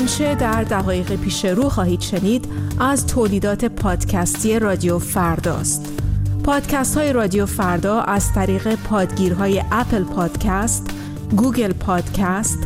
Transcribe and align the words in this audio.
آنچه 0.00 0.34
در 0.34 0.64
دقایق 0.64 1.16
پیش 1.16 1.44
رو 1.44 1.68
خواهید 1.68 2.00
شنید 2.00 2.48
از 2.80 3.06
تولیدات 3.06 3.64
پادکستی 3.64 4.58
رادیو 4.58 4.98
فرداست. 4.98 5.92
پادکست 6.44 6.96
های 6.96 7.12
رادیو 7.12 7.46
فردا 7.46 8.00
از 8.00 8.32
طریق 8.32 8.74
پادگیرهای 8.74 9.62
Apple 9.72 10.04
Podcast، 10.04 10.86
Google 11.36 11.72
Podcast، 11.72 12.58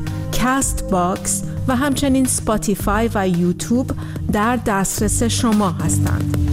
Castbox 0.43 1.43
و 1.69 1.77
همچنین 1.77 2.25
Spotify 2.25 3.11
و 3.15 3.29
یوتیوب 3.29 3.91
در 4.33 4.57
دسترس 4.57 5.23
شما 5.23 5.71
هستند. 5.71 6.50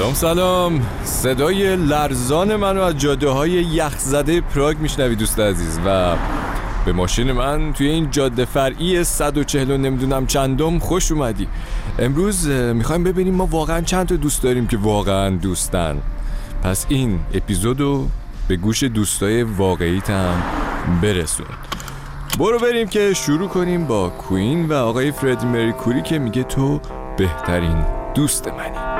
سلام. 0.00 0.14
سلام. 0.14 0.86
صدای 1.04 1.76
لرزان 1.76 2.56
منو 2.56 2.80
از 2.80 2.98
جاده 2.98 3.28
های 3.28 3.50
یخزده 3.50 4.40
پراگ 4.40 4.78
میشنوی 4.78 5.16
دوست 5.16 5.40
عزیز 5.40 5.80
و 5.86 6.16
به 6.84 6.92
ماشین 6.92 7.32
من 7.32 7.72
توی 7.72 7.88
این 7.88 8.10
جاده 8.10 8.44
فرعی 8.44 9.04
140 9.04 9.76
نمی‌دونم 9.76 10.26
چندم 10.26 10.78
خوش 10.78 11.12
اومدی. 11.12 11.48
امروز 11.98 12.48
می‌خوایم 12.48 13.04
ببینیم 13.04 13.34
ما 13.34 13.46
واقعا 13.46 13.80
چند 13.80 14.08
تا 14.08 14.16
دوست 14.16 14.42
داریم 14.42 14.66
که 14.66 14.76
واقعا 14.76 15.36
دوستن. 15.36 15.98
پس 16.62 16.86
این 16.88 17.20
اپیزودو 17.34 18.06
به 18.48 18.56
گوش 18.56 18.82
دوستای 18.82 19.42
واقعیت 19.42 20.10
هم 20.10 20.42
برسون. 21.02 21.46
برو 22.38 22.58
بریم 22.58 22.88
که 22.88 23.14
شروع 23.14 23.48
کنیم 23.48 23.86
با 23.86 24.08
کوین 24.08 24.66
و 24.68 24.72
آقای 24.72 25.12
فردی 25.12 25.46
مریکوری 25.46 26.02
که 26.02 26.18
میگه 26.18 26.42
تو 26.42 26.80
بهترین 27.16 27.84
دوست 28.14 28.48
منی. 28.48 28.99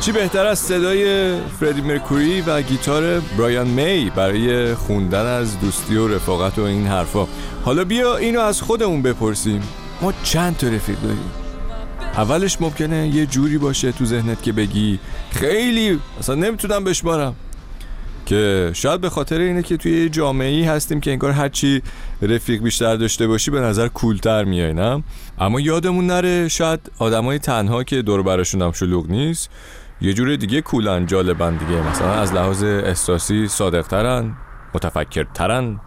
چی 0.00 0.12
بهتر 0.12 0.46
از 0.46 0.58
صدای 0.58 1.34
فردی 1.60 1.80
مرکوری 1.80 2.40
و 2.40 2.62
گیتار 2.62 3.20
برایان 3.20 3.66
می 3.66 4.10
برای 4.10 4.74
خوندن 4.74 5.26
از 5.26 5.60
دوستی 5.60 5.96
و 5.96 6.08
رفاقت 6.08 6.58
و 6.58 6.62
این 6.62 6.86
حرفا؟ 6.86 7.26
حالا 7.64 7.84
بیا 7.84 8.16
اینو 8.16 8.40
از 8.40 8.62
خودمون 8.62 9.02
بپرسیم. 9.02 9.62
ما 10.02 10.12
چند 10.22 10.56
تا 10.56 10.68
رفیق 10.68 11.00
داریم؟ 11.00 11.30
اولش 12.14 12.60
ممکنه 12.60 13.08
یه 13.08 13.26
جوری 13.26 13.58
باشه 13.58 13.92
تو 13.92 14.04
ذهنت 14.04 14.42
که 14.42 14.52
بگی 14.52 14.98
خیلی 15.30 16.00
اصلا 16.18 16.34
نمی‌تونم 16.34 16.84
بشمارم. 16.84 17.34
که 18.26 18.70
شاید 18.74 19.00
به 19.00 19.10
خاطر 19.10 19.38
اینه 19.38 19.62
که 19.62 19.76
توی 19.76 20.08
جامعه 20.08 20.48
ای 20.48 20.64
هستیم 20.64 21.00
که 21.00 21.10
انگار 21.10 21.30
هرچی 21.32 21.82
رفیق 22.22 22.62
بیشتر 22.62 22.96
داشته 22.96 23.26
باشی 23.26 23.50
به 23.50 23.60
نظر 23.60 23.88
کولتر 23.88 24.44
میای 24.44 24.72
نه؟ 24.72 25.02
اما 25.38 25.60
یادمون 25.60 26.06
نره 26.06 26.48
شاید 26.48 26.80
آدمای 26.98 27.38
تنها 27.38 27.84
که 27.84 28.02
دور 28.02 28.22
براشون 28.22 28.62
هم 28.62 28.72
شلوغ 28.72 29.10
نیست 29.10 29.50
یه 30.00 30.12
جور 30.12 30.36
دیگه 30.36 30.60
کولن 30.60 31.06
جالبن 31.06 31.56
دیگه. 31.56 31.90
مثلا 31.90 32.12
از 32.12 32.32
لحاظ 32.32 32.62
احساسی 32.62 33.48
صادقترن 33.48 34.36
متفکرترن 34.74 35.80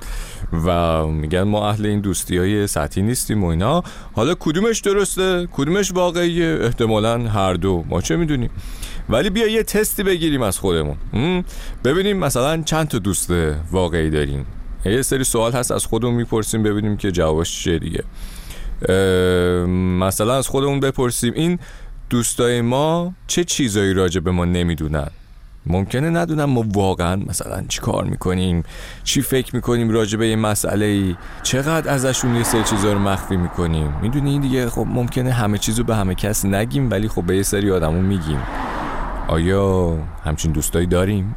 و 0.65 1.05
میگن 1.07 1.43
ما 1.43 1.69
اهل 1.69 1.85
این 1.85 1.99
دوستی 1.99 2.37
های 2.37 2.67
سطحی 2.67 3.03
نیستیم 3.03 3.43
و 3.43 3.47
اینا. 3.47 3.83
حالا 4.13 4.35
کدومش 4.39 4.79
درسته؟ 4.79 5.47
کدومش 5.51 5.91
واقعیه؟ 5.91 6.59
احتمالا 6.61 7.17
هر 7.17 7.53
دو. 7.53 7.83
ما 7.89 8.01
چه 8.01 8.15
می‌دونیم؟ 8.15 8.49
ولی 9.09 9.29
بیا 9.29 9.47
یه 9.47 9.63
تستی 9.63 10.03
بگیریم 10.03 10.41
از 10.41 10.59
خودمون. 10.59 10.95
ببینیم 11.83 12.17
مثلا 12.17 12.61
چند 12.61 12.87
تا 12.87 12.99
دوست 12.99 13.33
واقعی 13.71 14.09
داریم. 14.09 14.45
یه 14.85 15.01
سری 15.01 15.23
سوال 15.23 15.51
هست 15.51 15.71
از 15.71 15.85
خودمون 15.85 16.13
می‌پرسیم 16.13 16.63
ببینیم 16.63 16.97
که 16.97 17.11
جوابش 17.11 17.63
چیه 17.63 17.79
دیگه. 17.79 18.03
مثلا 19.99 20.37
از 20.37 20.47
خودمون 20.47 20.79
بپرسیم. 20.79 21.33
این 21.35 21.59
دوستای 22.11 22.61
ما 22.61 23.13
چه 23.27 23.43
چیزایی 23.43 23.93
راجع 23.93 24.21
به 24.21 24.31
ما 24.31 24.45
نمی‌دونن؟ 24.45 25.07
ممکنه 25.65 26.09
ندونم 26.09 26.45
ما 26.45 26.65
واقعا 26.73 27.15
مثلا 27.15 27.63
چی 27.69 27.81
کار 27.81 28.03
می‌کنیم 28.03 28.63
چی 29.03 29.21
فکر 29.21 29.55
می‌کنیم 29.55 29.89
راجع 29.89 30.17
به 30.17 30.27
یه 30.27 30.35
مسئله 30.35 30.85
ای 30.85 31.15
چقدر 31.43 31.89
ازشون 31.93 32.35
یه 32.35 32.43
سری 32.43 32.63
چیزا 32.63 32.93
رو 32.93 32.99
مخفی 32.99 33.37
می‌کنیم. 33.37 33.93
می‌دونی 34.01 34.31
این 34.31 34.41
دیگه 34.41 34.69
خب 34.69 34.85
ممکنه 34.89 35.31
همه 35.31 35.57
چیزو 35.57 35.83
به 35.83 35.95
همه 35.95 36.15
کس 36.15 36.45
نگیم 36.45 36.91
ولی 36.91 37.07
خب 37.07 37.23
به 37.23 37.37
یه 37.37 37.43
سری 37.43 37.71
آدمون 37.71 38.05
میگیم. 38.05 38.39
آیا 39.27 39.97
همچین 40.25 40.51
دوستایی 40.51 40.87
داریم؟ 40.87 41.35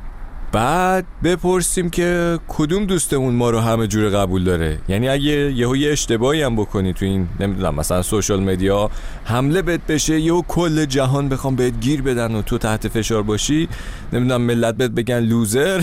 بعد 0.55 1.05
بپرسیم 1.25 1.91
که 1.91 2.39
کدوم 2.49 2.85
دوستمون 2.85 3.35
ما 3.35 3.51
رو 3.51 3.59
همه 3.59 3.87
جور 3.87 4.09
قبول 4.09 4.45
داره. 4.45 4.79
یعنی 4.89 5.09
اگه 5.09 5.53
یهو 5.53 5.77
یه 5.77 5.93
اشتباهی 5.93 6.43
هم 6.43 6.56
بکنی 6.56 6.93
تو 6.93 7.05
این 7.05 7.29
نمی‌دونم 7.41 7.75
مثلا 7.75 8.03
سوشال 8.03 8.43
مدیا 8.43 8.91
حمله 9.25 9.62
بهت 9.62 9.81
بشه 9.89 10.21
یهو 10.21 10.43
کل 10.49 10.85
جهان 10.85 11.29
بخوام 11.29 11.56
بهت 11.56 11.81
گیر 11.81 12.03
بدن 12.03 12.35
و 12.35 12.43
تو 12.43 12.59
تحت 12.59 12.89
فشار 12.89 13.23
باشی 13.23 13.69
نمی‌دونم 14.12 14.43
ملت 14.43 14.77
بهت 14.77 14.91
بگن 14.91 15.21
لوزر. 15.21 15.83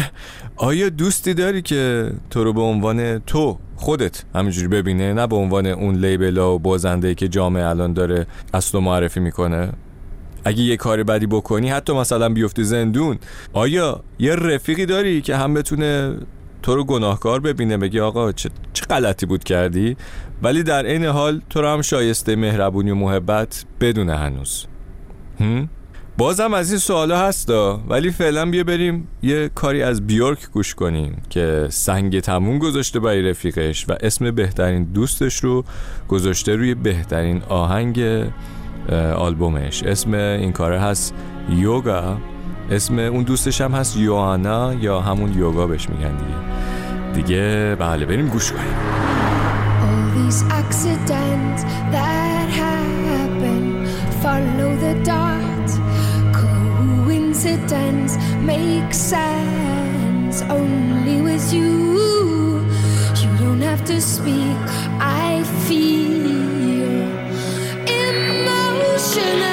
آیا 0.57 0.89
دوستی 0.89 1.33
داری 1.33 1.61
که 1.61 2.11
تو 2.29 2.43
رو 2.43 2.53
به 2.53 2.61
عنوان 2.61 3.19
تو 3.19 3.57
خودت 3.75 4.23
همینجوری 4.35 4.67
ببینه 4.67 5.13
نه 5.13 5.27
به 5.27 5.35
عنوان 5.35 5.65
اون 5.65 5.95
لیبل 5.95 6.37
و 6.37 6.59
بازنده 6.59 7.15
که 7.15 7.27
جامعه 7.27 7.65
الان 7.65 7.93
داره 7.93 8.27
و 8.73 8.79
معرفی 8.79 9.19
می‌کنه؟ 9.19 9.69
اگه 10.45 10.61
یه 10.61 10.77
کار 10.77 11.03
بدی 11.03 11.27
بکنی 11.27 11.69
حتی 11.69 11.93
مثلا 11.93 12.29
بیفتی 12.29 12.63
زندون 12.63 13.17
آیا 13.53 14.03
یه 14.19 14.35
رفیقی 14.35 14.85
داری 14.85 15.21
که 15.21 15.35
هم 15.35 15.53
بتونه 15.53 16.17
تو 16.63 16.75
رو 16.75 16.83
گناهکار 16.83 17.39
ببینه؟ 17.39 17.77
بگی 17.77 17.99
آقا 17.99 18.31
چه, 18.31 18.49
چه 18.73 18.85
غلطی 18.85 19.25
بود 19.25 19.43
کردی؟ 19.43 19.97
ولی 20.43 20.63
در 20.63 20.85
این 20.85 21.05
حال 21.05 21.41
تو 21.49 21.61
رو 21.61 21.67
هم 21.67 21.81
شایسته 21.81 22.35
مهربونی 22.35 22.91
و 22.91 22.95
محبت 22.95 23.65
بدونه 23.79 24.17
هنوز. 24.17 24.65
هم؟ 25.39 25.69
بازم 26.17 26.53
از 26.53 26.69
این 26.71 26.79
سوالا 26.79 27.19
هستا 27.19 27.81
ولی 27.87 28.11
فعلا 28.11 28.45
بیا 28.45 28.63
بریم 28.63 29.07
یه 29.23 29.49
کاری 29.55 29.83
از 29.83 30.07
بیورک 30.07 30.51
گوش 30.51 30.75
کنیم 30.75 31.21
که 31.29 31.67
سنگ 31.69 32.19
تموم 32.19 32.59
گذاشته 32.59 32.99
برای 32.99 33.29
رفیقش 33.29 33.85
و 33.89 33.95
اسم 34.01 34.31
بهترین 34.31 34.83
دوستش 34.83 35.43
رو 35.43 35.63
گذاشته 36.07 36.55
روی 36.55 36.75
بهترین 36.75 37.41
آهنگ 37.49 37.99
آلبومش 39.17 39.83
اسم 39.83 40.13
این 40.13 40.51
کاره 40.51 40.79
هست 40.79 41.13
یوگا 41.49 42.17
اسم 42.71 42.99
اون 42.99 43.23
دوستش 43.23 43.61
هم 43.61 43.71
هست 43.71 43.97
یوانا 43.97 44.73
یا 44.73 45.01
همون 45.01 45.33
یوگا 45.33 45.67
بهش 45.67 45.89
میگن 45.89 46.11
دیگه 46.11 46.51
دیگه 47.13 47.75
بله 47.79 48.05
بریم 48.05 48.27
گوش 48.27 48.51
کنیم 48.51 48.75
All 49.81 50.05
these 50.17 50.41
accidents 50.61 51.61
that 51.95 52.47
happen 52.63 53.63
Follow 54.23 54.71
the 54.85 54.93
dot 55.09 55.67
Coincidence 56.41 58.11
make 58.51 58.93
sense 58.93 60.35
Only 60.59 61.17
with 61.27 61.47
you 61.57 61.71
You 63.21 63.29
don't 63.43 63.63
have 63.69 63.83
to 63.91 63.97
speak 64.01 64.61
I 65.27 65.43
feel 65.65 66.20
passionate 69.13 69.50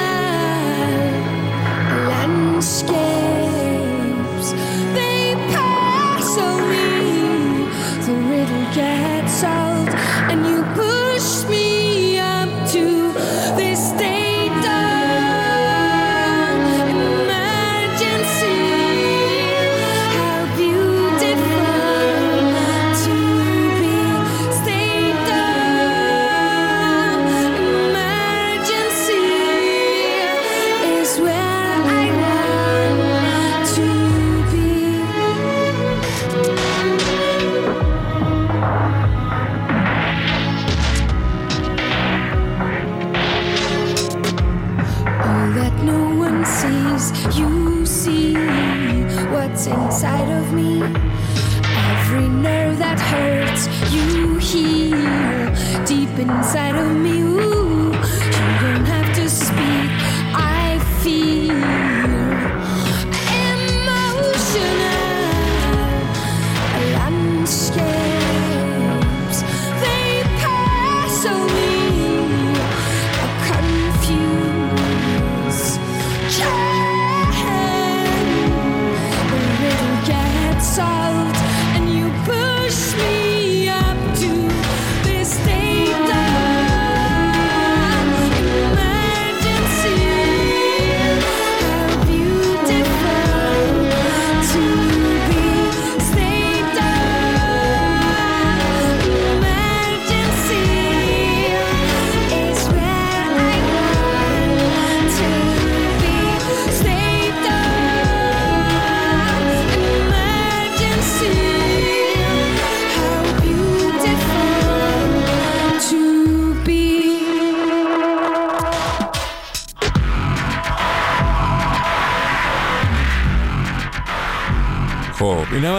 of 56.79 56.97
me. 56.97 57.28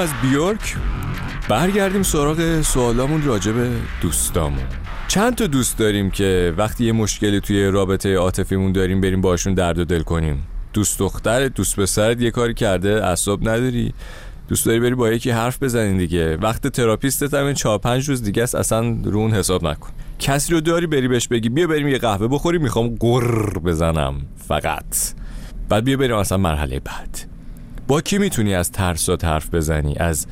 از 0.01 0.11
بیورک 0.23 0.77
برگردیم 1.49 2.03
سراغ 2.03 2.61
سوالامون 2.61 3.23
راجع 3.23 3.53
به 3.53 3.71
دوستامون. 4.01 4.65
چند 5.09 5.35
تا 5.35 5.47
دوست 5.47 5.79
داریم 5.79 6.11
که 6.11 6.55
وقتی 6.57 6.85
یه 6.85 6.93
مشکلی 6.93 7.41
توی 7.41 7.67
رابطه 7.67 8.15
عاطفیمون 8.17 8.73
داریم 8.73 9.01
بریم 9.01 9.21
باشون 9.21 9.55
درد 9.55 9.79
و 9.79 9.85
دل 9.85 10.03
کنیم. 10.03 10.43
دوست 10.73 10.99
دختر 10.99 11.49
دوست 11.49 11.81
پسرت 11.81 12.23
یه 12.23 12.31
کاری 12.31 12.55
کرده 12.55 13.07
اعصاب 13.07 13.49
نداری. 13.49 13.95
دوست 14.49 14.67
داری 14.67 14.81
بری 14.81 14.95
با 14.95 15.11
یکی 15.11 15.31
حرف 15.31 15.63
بزنین 15.63 15.99
دیگه. 15.99 16.37
وقت 16.37 16.67
تراپیستت 16.67 17.35
هم 17.35 17.45
این 17.45 17.55
چهار 17.55 17.79
پنج 17.79 18.09
روز 18.09 18.23
دیگه 18.23 18.43
است 18.43 18.55
اصلا 18.55 18.97
رو 19.05 19.19
اون 19.19 19.31
حساب 19.31 19.65
نکن. 19.65 19.91
کسی 20.19 20.53
رو 20.53 20.61
داری 20.61 20.87
بری 20.87 21.09
بهش 21.09 21.29
بگی 21.29 21.49
بیا 21.49 21.67
بریم 21.67 21.89
یه 21.89 21.99
قهوه 21.99 22.29
بخوریم 22.29 22.63
می‌خوام 22.63 22.95
گر 22.95 23.59
بزنم 23.65 24.15
فقط. 24.49 24.97
بعد 25.69 25.85
بیا 25.85 25.97
بریم 25.97 26.17
اصلا 26.17 26.39
مرحله 26.39 26.81
بعد. 26.81 27.30
با 27.91 28.01
کی 28.01 28.19
می‌تونی 28.19 28.55
از 28.55 28.73
ترسات 28.73 29.25
حرف 29.25 29.55
بزنی؟ 29.55 29.95
از 29.97 30.27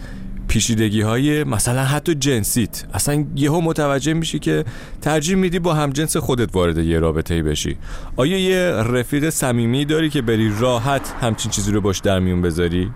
پیشیدگی 0.49 1.01
های 1.01 1.45
مثلا 1.45 1.85
حتی 1.85 2.15
جنسیت. 2.15 2.85
اصلا 2.95 3.25
یهو 3.37 3.61
متوجه 3.61 4.13
میشی 4.13 4.39
که 4.39 4.65
ترجیح 5.01 5.37
میدی 5.37 5.59
با 5.59 5.75
همجنس 5.75 6.17
خودت 6.17 6.57
وارد 6.57 6.79
یه 6.79 6.99
رابطه 6.99 7.35
ای 7.35 7.43
بشی. 7.43 7.77
آیا 8.17 8.39
یه 8.39 8.59
رفیق 8.71 9.31
صمیمی 9.31 9.85
داری 9.85 10.11
که 10.11 10.23
بری 10.23 10.53
راحت 10.59 11.15
همچین 11.21 11.51
چیزی 11.51 11.73
رو 11.73 11.81
باش 11.81 11.99
در 11.99 12.19
میون 12.19 12.43
بذاری؟ 12.43 12.91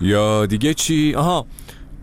یا 0.00 0.46
دیگه 0.46 0.74
چی؟ 0.74 1.14
آها 1.14 1.46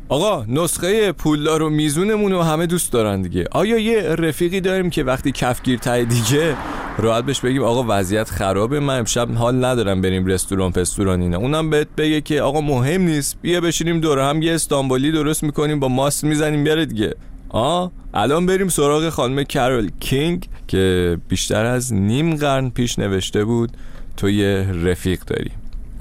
آقا 0.10 0.46
نسخه 0.48 1.12
پولدار 1.12 1.62
و 1.62 1.70
میزونمون 1.70 2.32
رو 2.32 2.42
همه 2.42 2.66
دوست 2.66 2.92
دارن 2.92 3.22
دیگه. 3.22 3.46
آیا 3.52 3.78
یه 3.78 4.02
رفیقی 4.02 4.62
داریم 4.62 4.90
که 4.90 5.04
وقتی 5.04 5.32
کفگیر 5.32 5.80
تای 5.80 6.06
دیگه 6.06 6.56
راحت 6.98 7.24
بهش 7.24 7.40
بگیم 7.40 7.64
آقا 7.64 7.86
وضعیت 7.88 8.30
خرابه 8.30 8.80
من 8.80 9.00
امشب 9.00 9.32
حال 9.32 9.66
ندارم 9.66 10.02
بریم 10.02 10.26
رستوران 10.26 10.72
پستوران 10.72 11.22
اینا. 11.22 11.38
اونم 11.38 11.70
بهت 11.70 11.88
بگه 11.98 12.22
که 12.22 12.42
آقا 12.42 12.62
مهم 12.62 13.02
نیست. 13.02 13.38
بیا 13.42 13.62
بشینیم 13.62 14.00
دور 14.00 14.20
هم 14.20 14.42
یه 14.42 14.54
استانبولی 14.54 15.12
درست 15.12 15.44
می‌کنیم 15.44 15.80
با 15.80 15.88
ماست 15.88 16.24
می‌زنیم 16.24 16.64
بیاره 16.64 16.86
دیگه. 16.86 17.16
آه 17.50 17.92
الان 18.14 18.46
بریم 18.46 18.68
سراغ 18.68 19.10
خانم 19.10 19.44
کارول 19.44 19.90
کینگ 20.00 20.48
که 20.68 21.18
بیشتر 21.28 21.66
از 21.66 21.94
نیم 21.94 22.36
قرن 22.36 22.70
پیش 22.70 23.00
نوشته 23.00 23.46
بود 23.46 23.72
تو 24.18 24.30
یه 24.30 24.68
رفیق 24.84 25.20
داری. 25.24 25.52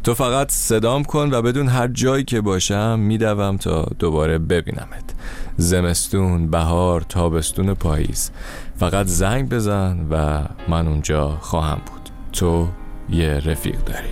تو 0.08 0.14
فقط 0.14 0.50
صدام 0.50 1.04
کن 1.04 1.30
و 1.32 1.42
بدون 1.42 1.68
هر 1.68 1.88
جایی 1.88 2.24
که 2.24 2.40
باشم 2.40 2.98
میدوم 2.98 3.56
تا 3.56 3.86
دوباره 3.98 4.38
ببینمت. 4.38 5.14
زمستون، 5.56 6.50
بهار، 6.50 7.00
تابستون، 7.00 7.74
پاییز. 7.74 8.30
فقط 8.76 9.06
زنگ 9.06 9.48
بزن 9.48 10.06
و 10.10 10.44
من 10.68 10.88
اونجا 10.88 11.28
خواهم 11.40 11.80
بود. 11.86 12.10
تو 12.32 12.68
یه 13.10 13.28
رفیق 13.28 13.84
داری. 13.84 14.08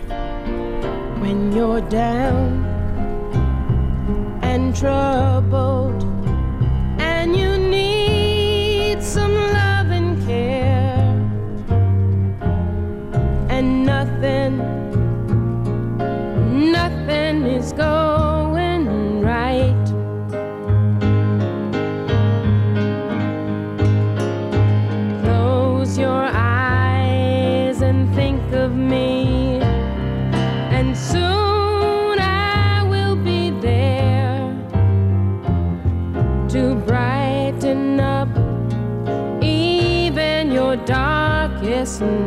When 1.22 1.56
you're 1.56 1.90
down 1.90 2.64
and 4.42 4.76
troubled 4.80 6.25
was 17.66 17.72
going 17.72 19.22
right. 19.22 19.86
Close 25.24 25.98
your 25.98 26.28
eyes 26.32 27.82
and 27.82 28.14
think 28.14 28.52
of 28.52 28.72
me, 28.76 29.58
and 30.70 30.96
soon 30.96 32.20
I 32.20 32.86
will 32.88 33.16
be 33.16 33.50
there 33.60 34.54
to 36.50 36.76
brighten 36.86 37.98
up 37.98 38.28
even 39.42 40.52
your 40.52 40.76
darkest 40.76 42.00
night. 42.00 42.25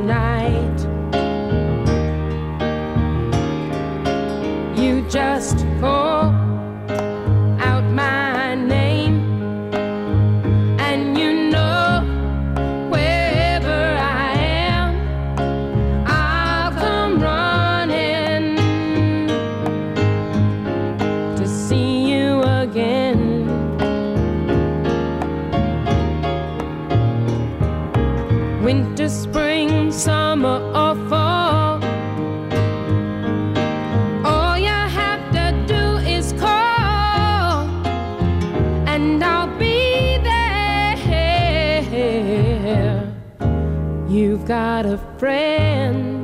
You've 44.19 44.45
got 44.45 44.85
a 44.85 44.97
friend. 45.17 46.18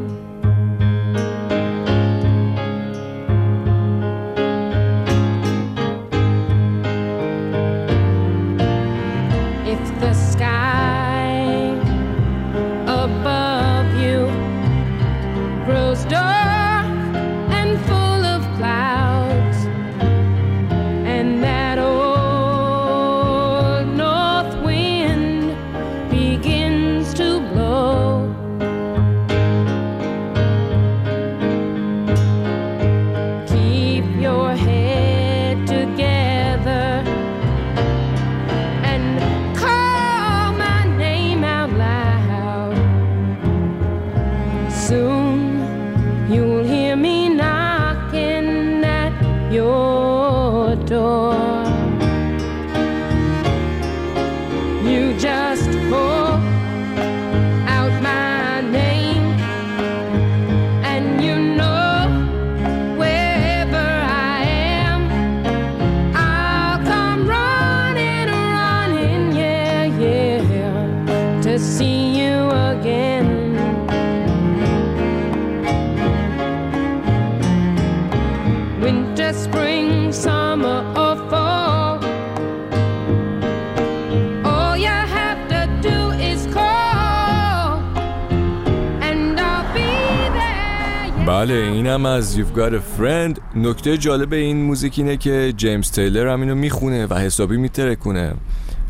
بله 91.28 91.54
اینم 91.54 92.06
از 92.06 92.38
You've 92.38 92.58
Got 92.58 92.72
a 92.72 93.02
Friend. 93.02 93.40
نکته 93.56 93.98
جالب 93.98 94.34
این 94.34 94.62
موزیک 94.62 94.94
اینه 94.98 95.18
که 95.18 95.54
جیمز 95.58 95.92
تیلر 95.92 96.28
هم 96.28 96.42
اینو 96.42 96.56
می‌خونه 96.56 97.06
و 97.06 97.14
حسابی 97.14 97.58
میترکونه. 97.58 98.34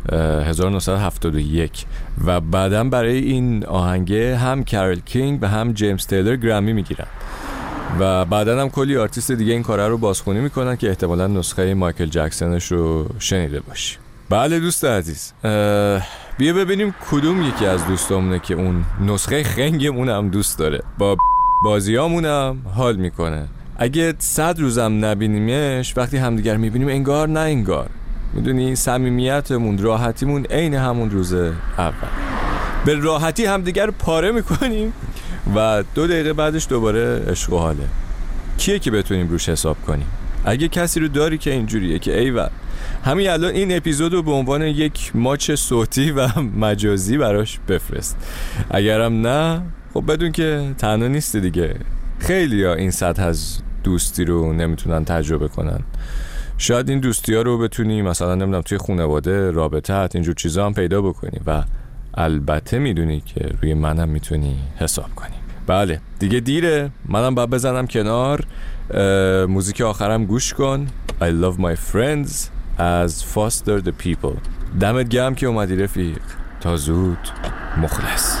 اه، 0.08 0.18
1971 0.18 1.84
و 2.24 2.40
بعدا 2.40 2.84
برای 2.84 3.18
این 3.18 3.64
آهنگه 3.64 4.36
هم 4.36 4.64
کارول 4.64 4.98
کینگ 4.98 5.38
و 5.42 5.48
هم 5.48 5.72
جیمز 5.72 6.06
تیلر 6.06 6.36
گرمی 6.36 6.72
می‌گیرن. 6.72 7.06
و 8.00 8.24
بعدا 8.24 8.60
هم 8.60 8.70
کلی 8.70 8.96
آرتیست 8.96 9.32
دیگه 9.32 9.52
این 9.52 9.62
کاره 9.62 9.88
رو 9.88 9.98
بازخونی 9.98 10.40
می‌کنن 10.40 10.76
که 10.76 10.88
احتمالا 10.88 11.26
نسخه 11.26 11.74
مایکل 11.74 12.06
جکسونش 12.06 12.72
رو 12.72 13.06
شنیده 13.18 13.60
باشی. 13.60 13.96
بله 14.30 14.60
دوست 14.60 14.84
عزیز. 14.84 15.32
بیا 16.38 16.52
ببینیم 16.52 16.94
کدوم 17.10 17.42
یکی 17.42 17.66
از 17.66 17.86
دوستامونه 17.86 18.38
که 18.38 18.54
اون 18.54 18.84
نسخه 19.00 19.42
خنگمون 19.42 20.08
هم 20.08 20.28
دوست 20.28 20.58
داره. 20.58 20.82
با 20.98 21.16
بازیامونم 21.64 22.56
حال 22.74 22.96
می‌کنه. 22.96 23.44
اگه 23.76 24.14
صد 24.18 24.60
روزم 24.60 25.04
نبینیمش 25.04 25.96
وقتی 25.96 26.16
همدیگر 26.16 26.56
می‌بینیم 26.56 26.88
انگار 26.88 27.28
نه 27.28 27.40
انگار. 27.40 27.90
می‌دونی 28.34 28.76
صمیمیتمون 28.76 29.78
راحتیمون 29.78 30.44
عین 30.44 30.74
همون 30.74 31.10
روز 31.10 31.34
اول. 31.34 32.08
به 32.84 32.94
راحتی 32.94 33.44
همدیگر 33.44 33.90
پاره 33.90 34.32
می‌کنیم 34.32 34.92
و 35.56 35.84
دو 35.94 36.06
دقیقه 36.06 36.32
بعدش 36.32 36.66
دوباره 36.68 37.22
عشق 37.28 37.52
و 37.52 37.58
حاله. 37.58 37.84
کیه 38.58 38.78
که 38.78 38.90
بتونیم 38.90 39.28
روش 39.28 39.48
حساب 39.48 39.76
کنیم؟ 39.86 40.06
اگه 40.44 40.68
کسی 40.68 41.00
رو 41.00 41.08
داری 41.08 41.38
که 41.38 41.50
اینجوریه 41.50 41.98
که 41.98 42.20
ایول 42.20 42.48
همین 43.04 43.30
الان 43.30 43.54
این 43.54 43.76
اپیزود 43.76 44.12
رو 44.12 44.22
به 44.22 44.30
عنوان 44.30 44.62
یک 44.62 45.12
ماچ 45.14 45.50
صوتی 45.50 46.10
و 46.10 46.28
مجازی 46.40 47.18
براش 47.18 47.58
بفرست. 47.68 48.16
اگرم 48.70 49.26
نه 49.26 49.62
خب 49.96 50.12
بدون 50.12 50.32
که 50.32 50.74
تنها 50.78 51.08
نیستی 51.08 51.40
دیگه. 51.40 51.74
خیلی 52.18 52.64
ها 52.64 52.74
این 52.74 52.90
سطح 52.90 53.22
از 53.22 53.58
دوستی 53.84 54.24
رو 54.24 54.52
نمی‌تونن 54.52 55.04
تجربه 55.04 55.48
کنن. 55.48 55.80
شاید 56.58 56.88
این 56.88 57.00
دوستی 57.00 57.34
ها 57.34 57.42
رو 57.42 57.58
بتونی 57.58 58.02
مثلا 58.02 58.34
نمی‌دونم 58.34 58.62
توی 58.62 58.78
خانواده 58.78 59.50
رابطت 59.50 60.10
اینجور 60.14 60.34
چیزا 60.34 60.66
هم 60.66 60.74
پیدا 60.74 61.02
بکنی 61.02 61.40
و 61.46 61.62
البته 62.14 62.78
می‌دونی 62.78 63.20
که 63.20 63.50
روی 63.62 63.74
منم 63.74 64.08
می‌تونی 64.08 64.56
حساب 64.78 65.14
کنی. 65.16 65.36
بله 65.66 66.00
دیگه 66.18 66.40
دیره. 66.40 66.90
منم 67.08 67.34
باید 67.34 67.50
بزنم 67.50 67.86
کنار. 67.86 68.46
موزیک 69.48 69.80
آخرم 69.80 70.24
گوش 70.24 70.54
کن. 70.54 70.86
I 71.20 71.24
love 71.24 71.60
my 71.60 71.92
friends 71.92 72.30
از 72.78 73.24
Foster 73.34 73.82
the 73.84 74.04
People. 74.04 74.36
دمت 74.80 75.08
گرم 75.08 75.34
که 75.34 75.46
اومدی 75.46 75.76
رفیق. 75.76 76.20
تا 76.60 76.76
زود 76.76 77.18
مخلص. 77.82 78.40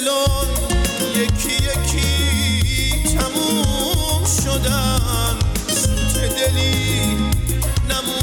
دلان 0.00 0.48
یکی 1.14 1.52
یکی 1.52 3.02
تموم 3.18 4.24
شدن. 4.24 5.38
سوت 5.68 6.14
دلی 6.36 7.16
نمون 7.88 8.19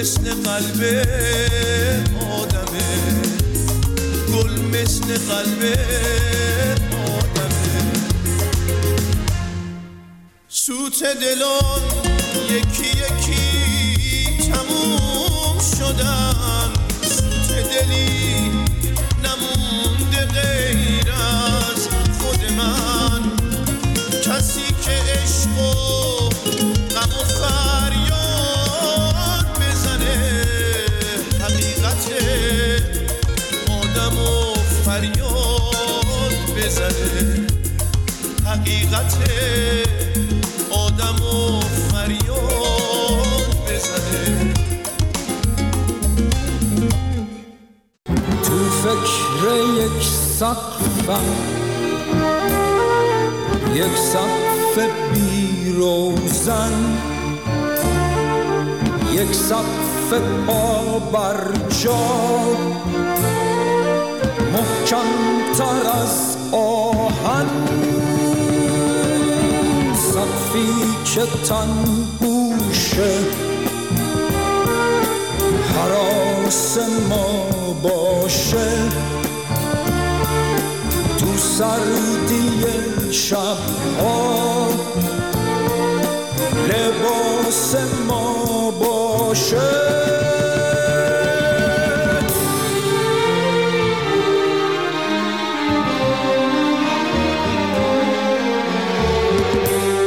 مثل 0.00 0.30
قلب 0.30 0.82
آدمه. 2.30 3.22
گل 4.32 4.60
مثل 4.60 5.18
قلب 5.32 5.62
آدمه. 7.06 7.92
سوت 10.48 11.02
دلان 11.02 11.82
یکی 12.50 12.97
سقفم 50.38 51.24
یک 53.74 53.96
سقف 53.96 54.78
بی 55.14 55.72
روزن 55.72 56.72
یک 59.12 59.34
سقف 59.34 60.14
پا 60.46 60.98
بر 60.98 61.36
جا 61.82 61.98
محکم 64.52 65.06
تر 65.58 65.90
از 66.02 66.36
آهن 66.52 67.46
سقفی 69.94 70.68
که 71.04 71.22
تن 71.48 71.68
گوشه 72.20 73.18
حراس 75.74 76.78
ما 77.08 77.44
باشه 77.82 78.68
سردی 81.58 83.12
شبها 83.12 84.68
لباس 86.68 87.74
ما 88.08 88.70
باشه 88.70 89.56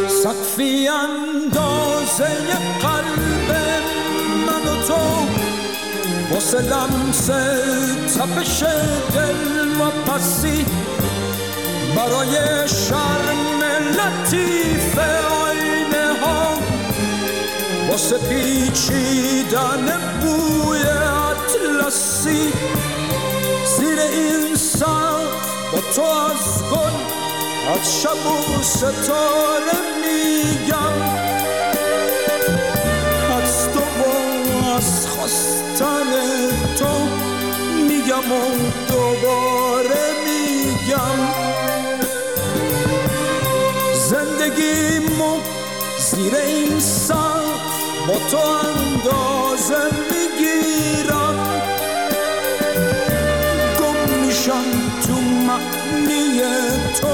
سقفی 0.08 0.88
اندازه 0.88 2.28
قلب 2.82 3.52
من 4.48 4.72
و 4.72 4.84
تو 4.88 5.26
واسه 6.34 6.62
لمس 6.62 7.26
تپش 8.16 8.64
دل 9.14 9.82
و 9.82 10.12
پسی 10.12 10.66
برای 12.02 12.68
شرم 12.68 13.62
لطیف 13.98 14.98
آینه 14.98 16.20
ها. 16.22 16.54
واسه 17.90 18.18
پیچیدن 18.18 20.00
بوی 20.22 20.80
اطلسی 20.80 22.54
زیر 23.78 24.00
این 24.00 24.56
سقف 24.56 25.72
با 25.72 25.82
تو 25.96 26.02
از 26.02 26.64
گل 26.72 26.96
از 27.74 28.02
شب 28.02 28.26
و 28.26 28.64
ستاره 28.64 29.80
میگم. 30.02 31.02
از 33.38 33.70
تو 33.74 33.80
و 33.80 34.76
از 34.78 35.08
خواستن 35.08 36.12
تو 36.80 37.08
میگم 37.88 38.32
و 38.32 38.42
دوباره 38.88 39.81
زندگیمو 45.12 45.38
زیر 45.98 46.36
این 46.36 46.80
سقف 46.80 48.08
با 48.08 48.14
تو 48.32 48.38
اندازه 48.38 49.84
می‌گیرم 50.12 51.36
گم 53.80 54.26
میشم 54.26 54.64
تو 55.08 55.14
معنی 55.48 56.42
تو 57.02 57.08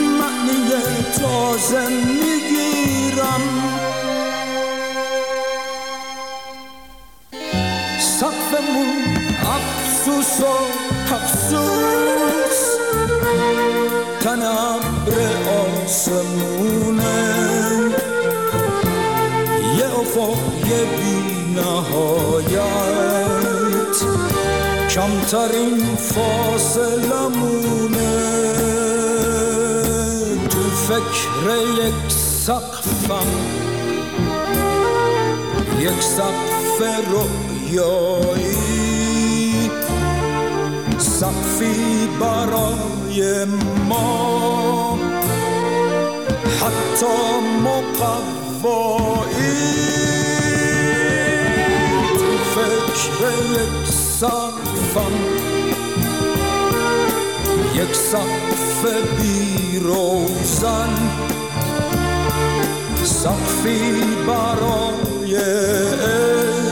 معنی 0.00 0.70
تازه 1.20 1.88
می‌گیرم 1.88 3.42
سقفمون 8.20 9.04
افسوس 9.42 10.40
و 10.40 10.44
افسوس 11.14 12.78
تن 14.20 14.42
ابر 14.42 14.87
آسمونه 15.88 17.18
یه 19.78 19.88
افق 20.00 20.38
یه 20.68 20.82
بی 20.84 21.16
نهایت 21.54 22.68
کمترین 24.90 25.96
فاصله 25.96 27.22
مونه 27.28 28.14
تو 30.50 30.60
فکر 30.60 31.28
یک 31.84 32.12
سقفم. 32.12 33.30
یک 35.80 36.02
سقف 36.02 36.78
رویایی. 37.10 38.58
سقفی 40.98 42.08
برای 42.20 43.44
ما. 43.88 44.87
حتی 46.68 47.06
مقوایی. 47.64 48.58
تو 52.18 52.38
فکر 52.54 53.30
یک 53.52 53.86
سقفم 54.20 55.14
یک 57.74 57.94
سقف 57.94 58.86
بی 59.20 59.78
روزن. 59.78 60.94
سقفی 63.04 64.02
برای 64.26 65.36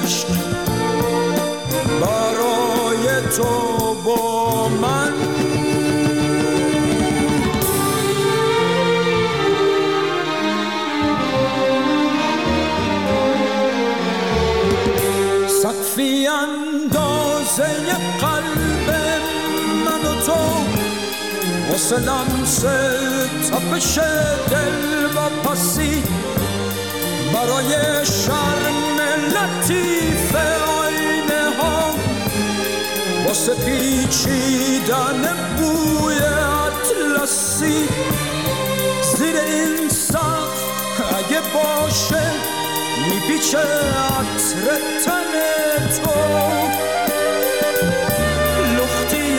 عشق. 0.05 0.29
برای 2.01 3.07
تو 3.37 3.95
با 4.05 4.69
من. 4.69 5.36
سقفی 15.97 16.27
اندازه 16.27 17.67
قلب 18.21 18.91
من 19.85 20.09
و 20.09 20.21
تو 20.27 20.67
واسه 21.71 21.97
لمس 21.97 22.61
تپش 23.51 23.99
دل 24.51 25.05
و 25.05 25.49
پسی 25.49 26.03
برای 27.35 28.07
شرم 28.07 29.01
لطیف 29.27 30.35
آینه 30.35 31.57
ها 31.59 31.95
واسه 33.27 33.55
پیچیدن 33.55 35.37
بوی 35.57 36.19
اطلسی 36.67 37.89
زیر 39.17 39.37
این 39.37 39.89
سقف 39.89 40.63
اگه 41.19 41.41
باشه 41.41 42.57
میپیچه 43.11 43.59
عطر 43.59 44.79
تن 45.05 45.33
تو. 45.97 46.11
لختی 48.77 49.38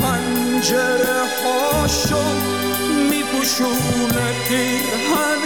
پنجره 0.00 1.22
هاشو 1.44 2.24
میپوشونه 3.10 4.26
پیرهن 4.48 5.44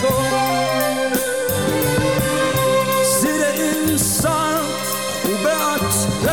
تو. 0.00 0.14
زیر 3.20 3.44
این 3.44 3.96
سقف 3.96 4.92
خوب 5.22 5.48
عطر 5.48 6.28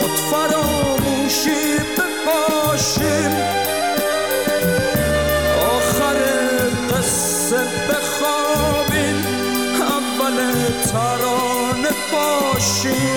خود 0.00 0.10
فراموشی 0.30 1.78
بپاشیم. 1.78 3.32
ocean 12.22 13.12